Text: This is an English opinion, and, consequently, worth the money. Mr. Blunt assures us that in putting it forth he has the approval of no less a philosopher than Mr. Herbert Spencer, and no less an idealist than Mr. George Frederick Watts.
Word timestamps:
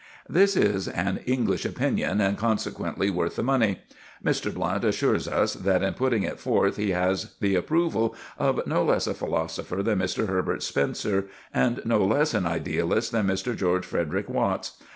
This 0.27 0.57
is 0.57 0.87
an 0.87 1.19
English 1.27 1.63
opinion, 1.63 2.21
and, 2.21 2.35
consequently, 2.35 3.11
worth 3.11 3.35
the 3.35 3.43
money. 3.43 3.81
Mr. 4.25 4.51
Blunt 4.51 4.83
assures 4.83 5.27
us 5.27 5.53
that 5.53 5.83
in 5.83 5.93
putting 5.93 6.23
it 6.23 6.39
forth 6.39 6.77
he 6.77 6.89
has 6.89 7.35
the 7.39 7.53
approval 7.53 8.15
of 8.39 8.65
no 8.65 8.83
less 8.83 9.05
a 9.05 9.13
philosopher 9.13 9.83
than 9.83 9.99
Mr. 9.99 10.25
Herbert 10.27 10.63
Spencer, 10.63 11.27
and 11.53 11.83
no 11.85 12.03
less 12.03 12.33
an 12.33 12.47
idealist 12.47 13.11
than 13.11 13.27
Mr. 13.27 13.55
George 13.55 13.85
Frederick 13.85 14.27
Watts. 14.27 14.81